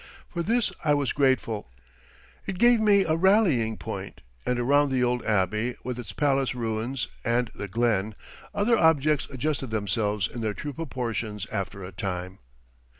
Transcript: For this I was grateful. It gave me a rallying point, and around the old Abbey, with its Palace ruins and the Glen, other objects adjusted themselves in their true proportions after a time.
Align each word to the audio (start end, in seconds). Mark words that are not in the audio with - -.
For 0.29 0.41
this 0.41 0.73
I 0.83 0.95
was 0.95 1.13
grateful. 1.13 1.69
It 2.47 2.57
gave 2.57 2.79
me 2.81 3.03
a 3.05 3.15
rallying 3.15 3.77
point, 3.77 4.21
and 4.47 4.57
around 4.59 4.89
the 4.89 5.03
old 5.03 5.23
Abbey, 5.23 5.75
with 5.83 5.99
its 5.99 6.11
Palace 6.11 6.55
ruins 6.55 7.07
and 7.23 7.51
the 7.53 7.67
Glen, 7.67 8.15
other 8.51 8.79
objects 8.79 9.27
adjusted 9.29 9.69
themselves 9.69 10.27
in 10.27 10.41
their 10.41 10.55
true 10.55 10.73
proportions 10.73 11.45
after 11.51 11.83
a 11.83 11.91
time. 11.91 12.39